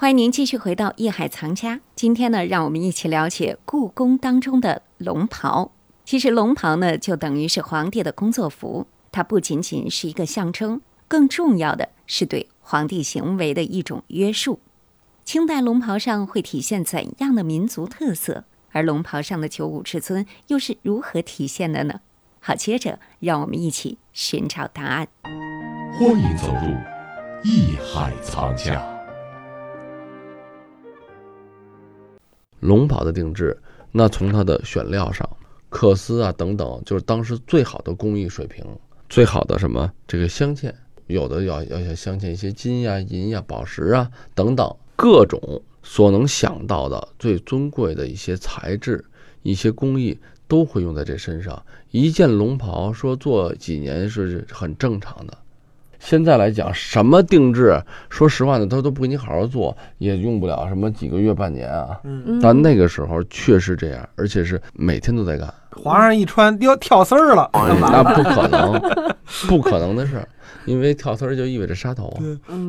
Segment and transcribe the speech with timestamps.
[0.00, 1.74] 欢迎您继续回到《艺海藏家》。
[1.96, 5.72] 今天呢，让我们一起了解故宫当中的龙袍。
[6.04, 14.60] 其实，龙袍呢，就等于是皇帝的工作服，它不仅仅是一个象征，更重要的是对皇帝行为的一种约束。
[15.24, 18.44] 清代龙袍上会体现怎样的民族特色？
[18.70, 21.98] 而龙袍上的九五至尊又是如何体现的呢？
[22.38, 25.08] 好，接着让我们一起寻找答案。
[25.98, 26.72] 欢迎走入
[27.42, 28.97] 艺海藏家。
[32.60, 33.56] 龙袍的定制，
[33.92, 35.28] 那从它的选料上，
[35.70, 38.64] 缂丝啊等等，就是当时最好的工艺水平，
[39.08, 40.72] 最好的什么这个镶嵌，
[41.06, 49.04] 有的要要要镶嵌一些金呀、银呀、宝石啊等等各种所能想到的最尊贵的一些材质、
[49.42, 51.64] 一些工艺都会用在这身上。
[51.90, 55.38] 一件龙袍说做几年是很正常的。
[55.98, 57.82] 现在来讲，什么定制？
[58.08, 61.98] 说实话呢，他都不给你好好做，也用不了什么几个月、半年啊。
[62.04, 65.52] 嗯，但那个时候确实这样，而且是每天都在干。
[65.70, 68.80] 皇上一穿要跳丝儿了，那不可能，
[69.46, 70.26] 不可能的事，
[70.64, 72.12] 因为跳丝儿就意味着杀头。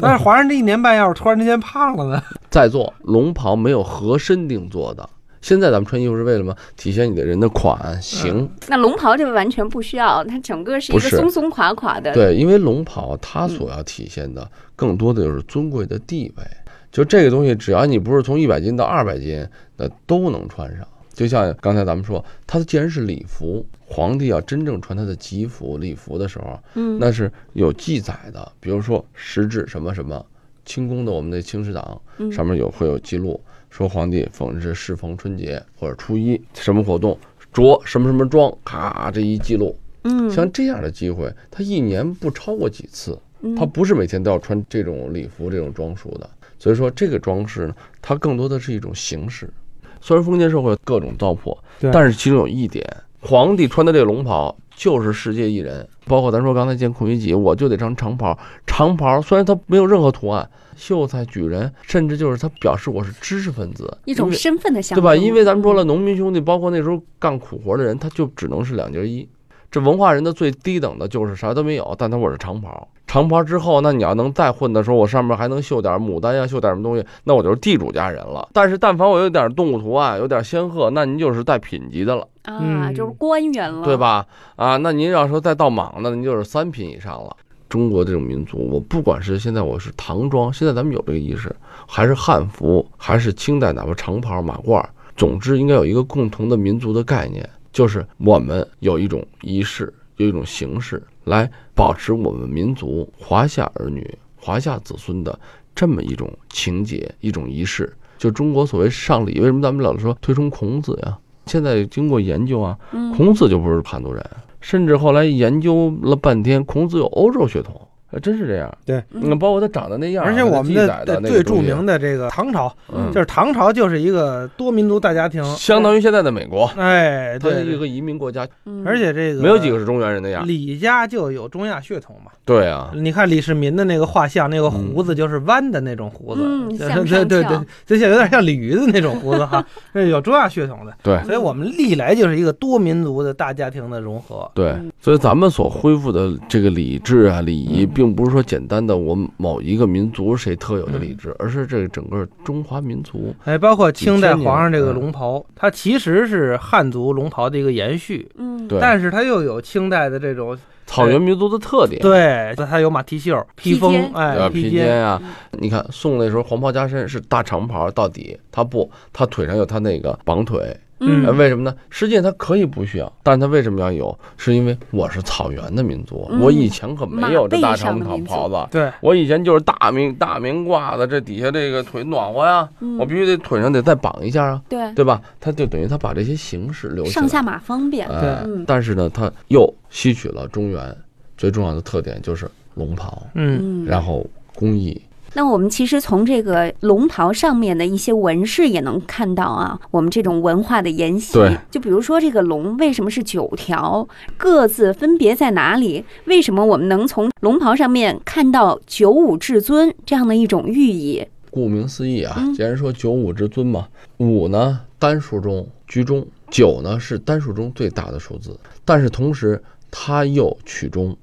[0.00, 2.22] 但是皇上这一年半要是突然之间胖了呢？
[2.50, 5.06] 在做龙袍没有合身定做的。
[5.44, 6.56] 现在咱们穿衣服是为了什么？
[6.74, 8.50] 体现你的人的款型。
[8.66, 12.14] 那龙袍这个完全不需要，它整个是一个松松垮垮的。
[12.14, 16.44] 对，因为龙袍它所要体现的更多的就是尊贵的地位。
[16.90, 20.88] 就这个东西，只要你不是从一百斤到二百斤，那都能穿上。
[21.12, 28.50] 就像刚才咱们说，它既然是礼服，皇帝要真正穿他的吉服礼服的时候，嗯，那是有记载的。
[28.60, 30.24] 比如说时制什么什么，
[30.64, 32.00] 清宫的我们的清史档
[32.32, 33.38] 上面有会有记录。
[33.74, 37.18] 说皇帝逢是适逢春节或者初一什么活动
[37.52, 43.18] 着什么什么装，咔这一记录，嗯，像这样的机会，他一年不超过几次，
[43.56, 46.30] 他不是每天都要穿这种礼服这种装束的。
[46.56, 49.52] 所以说这个装饰呢，它更多的是一种形式。
[50.00, 51.58] 虽然封建社会各种糟粕，
[51.92, 52.86] 但是其中有一点，
[53.20, 55.86] 皇帝穿的这个龙袍就是世界艺人。
[56.06, 60.48] 包括咱说刚才见孔乙己，我就得穿长袍，长袍虽然它没有任何图案。
[60.76, 65.14] 秀才、举人，甚至就是它表示我是知识分子，一种身份的象征，对吧？
[65.14, 69.28] 因为咱们说了，农民兄弟，包括那时候干苦活的人，他就只能是两件衣。
[69.74, 72.86] 这文化人的最低等的就是啥都没有，但他我是长袍。
[73.08, 78.48] 长袍之后，那你要能再混的时候，我上面还能绣点牡丹呀，绣点什么东西，那我就是地主家人了。
[78.52, 84.24] 但是但凡我有点动物图案，有点仙鹤，那您就是带品级的了啊，就是官员了，对吧？
[84.54, 87.36] 啊，那您要说再到莽，那您就是三品以上了。
[87.68, 91.52] 中国这种民族，我不管是现在我是唐装，现在咱们有这个意识，
[91.84, 94.84] 还是汉服，还是清代哪怕长袍马褂，
[95.16, 105.36] 总之应该有一个共同的民族的概念，就是我们有一种仪式，有一种形式，来保持我们民族华夏儿女、华夏子孙的
[105.74, 107.92] 这么一种情节、一种仪式。
[108.16, 111.18] 就中国所谓上礼，为什么咱们老说推崇孔子呀？
[111.46, 112.78] 现在经过研究啊，
[113.16, 114.24] 孔子就不是汉族人。
[114.60, 117.83] 甚至后来研究了半天，孔子有欧洲血统。
[118.14, 122.72] 还真是这样，对，你看，包括他长得那样，而且我们的最著名的这个唐朝，
[123.12, 128.46] 就是唐朝就是一个多民族大家庭，相当于现在的美国，哎， 对，一个移民国家，
[128.86, 130.46] 而且这个没有几个是中原人的样。
[130.46, 136.40] 李家就有中亚血统嘛，对啊，你看李世民的那个画像，那个胡子就是弯的那种胡子，
[136.78, 148.03] 对对对，就像有点像鲤鱼的那种胡子哈， 有中亚血统的，对，所以我们历来就是一个多民族的大家庭的融合，对，所以咱们所恢复的这个礼制啊、礼仪，并。
[148.04, 153.34] 并不是说简单的我某一个民族谁特有的礼制，而是这个整个中华民族。
[153.44, 158.30] 哎，包括清代皇上这个龙袍，它其实是汉族龙袍的一个延续。
[158.36, 158.78] 嗯，对。
[158.78, 161.98] 但是它又有清代的这种草原民族的特点。
[162.02, 165.20] 对，它有马蹄袖、披风，哎，披肩啊。
[165.52, 170.76] 你看宋那时候黄袍加身是大长袍到底，他不，他腿上有他那个绑腿。
[171.00, 171.74] 嗯，为什么呢？
[171.90, 174.16] 实际上它可以不需要，但它为什么要有？
[174.36, 178.68] 是因为我是草原的民族，我以前可没有这大长袍袍子。
[178.70, 182.68] 对，我以前就是大棉大棉褂子，这底下这个腿暖和呀，
[182.98, 185.20] 我必须得腿上得再绑一下啊，对对吧？
[185.40, 188.08] 他就等于他把这些形式留下，上下马方便。
[188.08, 190.96] 对，但是呢，他又吸取了中原
[191.36, 194.24] 最重要的特点，就是龙袍，嗯，然后
[194.54, 195.00] 工艺。
[195.36, 201.34] 那我们其实从这个龙袍上面的一些纹饰也能看到啊，我们这种文化的沿袭。
[201.34, 206.04] 对，就比如说这个龙为什么是九条，各自分别在哪里？
[206.26, 211.26] 为什么我们能从龙袍上面看到九五至尊这样的一种寓意？
[211.50, 213.88] 顾名思义啊，既然说九五至尊嘛，
[214.18, 219.60] 五呢单数中居中，九呢是单数中最大的数字，但是同时
[219.90, 221.16] 它又取中，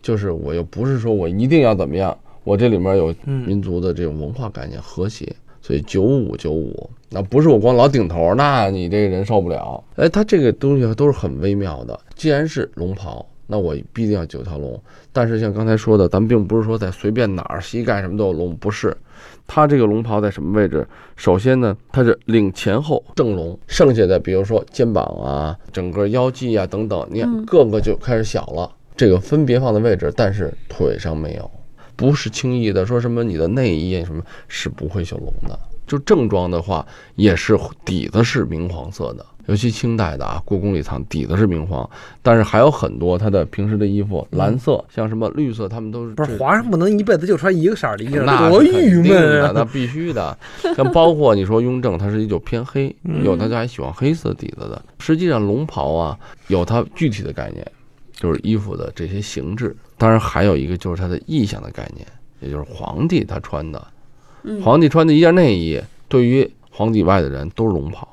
[0.00, 2.16] 就是我又不是说我一定要怎么样。
[2.50, 5.32] 我这里面有民族的这种文化概念和谐，
[5.62, 9.80] 所以九五九五，那不是我光老顶头，那你这个人受不了。
[9.94, 11.96] 哎，它这个东西都是很微妙的。
[12.16, 14.82] 既然是龙袍，那我必定要九条龙。
[15.12, 18.96] 但是像刚才说的，咱们并不是说在随便哪儿膝盖什么都有龙，不是。
[19.46, 20.84] 它这个龙袍在什么位置？
[21.14, 28.68] 首先呢，它是领前后正龙，剩下的比如说肩膀啊、整个腰际啊等等，你看各个就开始小了。
[28.96, 31.50] 这个分别放的位置，但是腿上没有，
[32.00, 35.58] 不是轻易的说什么你的内衣什么是不会绣龙的。
[35.86, 36.86] 就正装的话，
[37.16, 39.26] 也是底子是明黄色的。
[39.46, 41.88] 尤其清代的啊，故宫里藏底子是明黄，
[42.22, 49.50] 但是还有很多他的平时的衣服蓝色，像什么绿色，他们都是不是皇上不能一辈子就穿一个色儿的衣服，那多郁闷啊！
[49.52, 50.38] 那必须的。
[50.76, 52.94] 像包括你说雍正，他是就偏黑，
[53.24, 54.80] 有他就还喜欢黑色底子的。
[55.00, 56.16] 实际上龙袍啊，
[56.46, 57.66] 有它具体的概念，
[58.20, 59.74] 就是衣服的这些形制。
[59.96, 62.06] 当然还有一个就是它的意象的概念，
[62.40, 63.82] 也就是皇帝他穿的，
[64.62, 68.06] 皇帝穿的一件内衣，对于皇帝外的人都是龙袍。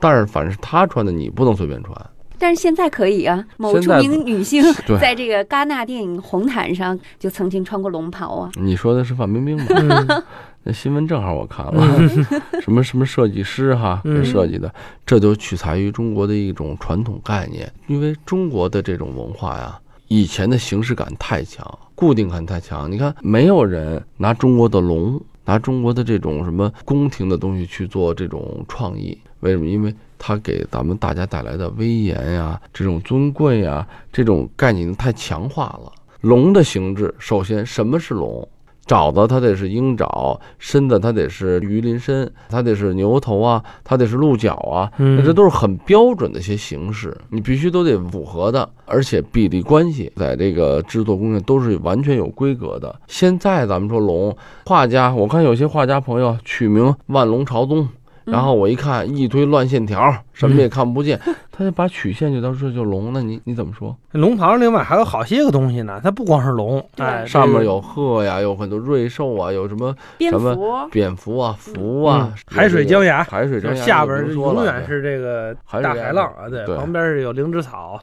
[0.00, 1.96] 但是，反正是他穿的，你不能随便穿。
[2.42, 3.46] 但是现在可以啊！
[3.56, 4.64] 某著名女星
[5.00, 8.50] 在这个戛纳电影红毯上就曾经穿过龙袍啊。
[8.56, 9.56] 你说的是范冰冰
[9.86, 10.24] 吗？
[10.64, 12.08] 那新闻正好我看了，
[12.60, 14.74] 什么什么设计师哈给设计的，
[15.06, 17.72] 这就取材于中国的一种传统概念。
[17.86, 19.78] 因为中国的这种文化呀，
[20.08, 22.90] 以前的形式感太强，固定感太强。
[22.90, 29.16] 你看，没有人拿中国的龙，拿中国的这种什么宫廷的东西去做这种创意。
[29.40, 29.66] 为什么？
[29.66, 35.90] 因为它给咱们大家带来的威严呀，这种尊贵呀，这种概念太强化了。
[36.20, 38.48] 龙的形制，首先什么是龙？
[38.86, 52.94] 爪子它得是鹰爪，身子它得是鱼鳞身，它得是牛头啊，它得是鹿角啊，那这都是很标准的一些形式，你必须都得符合的，而且比例关系在这个制作工艺都是完全有规格的。
[53.08, 54.36] 现在咱们说龙
[54.66, 57.88] 画家，我看有些画家朋友取名万龙朝宗。
[58.24, 61.20] 然后我一看一堆乱线条，什么也看不见，
[61.50, 63.96] 他就把曲线就当这就龙，那你你怎么说？
[64.12, 78.00] 龙袍另外还有好些个东西呢，它不光是龙，哎，上面有鹤呀，有很多瑞兽啊，有什么什么蝙蝠啊、蝠啊，海水江崖，海水江崖下边永远是这个大海浪啊，对，旁边是有灵芝草。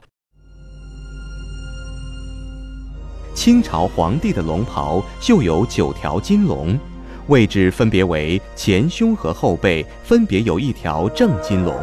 [3.32, 6.78] 清朝皇帝的龙袍绣有九条金龙。
[7.28, 11.74] 位置分别为前胸和后背分别有一条正金龙，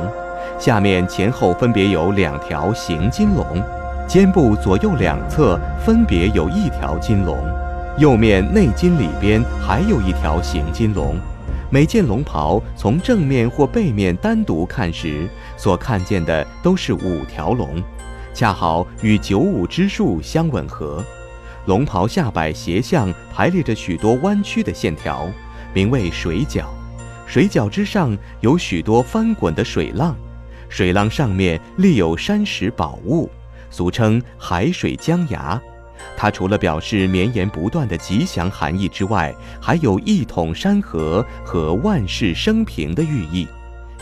[0.59, 3.61] 下面前后分别有两条行金龙，
[4.07, 7.37] 肩部左右两侧分别有一条金龙，
[7.97, 11.15] 右面内襟里边还有一条行金龙。
[11.69, 17.81] 每件龙袍从正面或背面单独看时，所看见的都是五条龙，
[18.33, 21.03] 恰好与九五之数相吻合。
[21.67, 25.29] 龙袍下摆斜向排列着许多弯曲的线条，
[25.73, 26.73] 名为水角。
[27.25, 30.15] 水角之上有许多翻滚的水浪，
[30.69, 33.29] 水浪上面立有山石宝物，
[33.69, 35.61] 俗称海水江崖。
[36.15, 43.45] 它除了表示绵延不断的吉祥含义之外，还有一统山河和万世升平的寓意。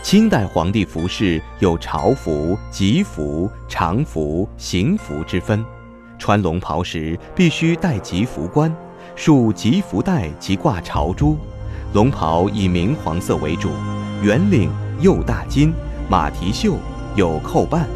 [0.02, 5.64] 清代皇帝服饰有朝服、吉服、常服、行服之分。
[6.18, 8.74] 穿龙袍时必须戴吉服冠，
[9.14, 11.36] 束吉服带及挂朝珠。
[11.92, 13.70] 龙袍以明黄色为主，
[14.22, 15.72] 圆领，右大襟，
[16.08, 16.76] 马蹄袖，
[17.14, 17.86] 有扣半。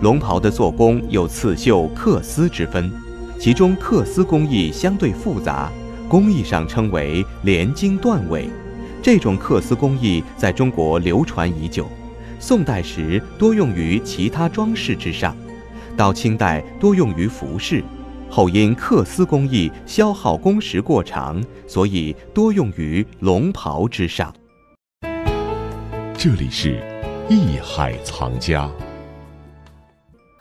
[0.00, 2.90] 龙袍的做工有刺绣、缂丝之分，
[3.38, 5.70] 其中缂丝工艺相对复杂，
[6.08, 8.48] 工艺上称为连襟断尾。
[9.02, 11.86] 这种缂丝工艺在中国流传已久，
[12.40, 15.36] 宋代时多用于其他装饰之上。
[15.96, 17.82] 到清代多用于服饰，
[18.28, 24.34] 后因缂丝工艺消耗工时过长，所以多用于龙袍之上。
[26.18, 26.78] 这里是
[27.30, 28.70] 艺海藏家。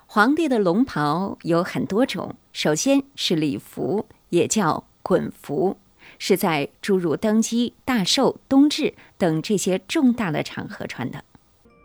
[0.05, 5.77] 皇帝的龙袍有很多种，首先是礼服，也叫衮服，
[6.19, 11.23] 是在诸如登基、大寿、冬至等这些重大的场合穿的。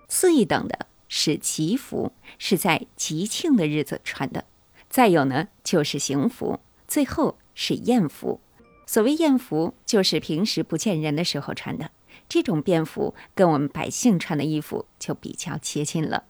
[0.09, 0.90] 次一等的。
[1.11, 4.45] 是吉服，是在吉庆的日子穿的；
[4.89, 8.41] 再有呢，就是行服；最后是宴服。
[8.87, 11.91] 所谓宴服，就是平时不见人的时候穿的。
[12.29, 16.25] 这种便服跟我们百姓穿的衣服就比较接近了。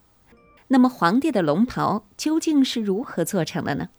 [0.69, 3.91] 那么，皇帝的龙袍究竟是如何做成的呢？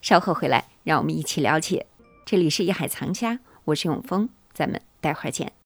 [0.00, 1.86] 稍后回来，让我们一起了解。
[2.24, 5.52] 这里是一海藏家，我是永峰，咱们待会儿见。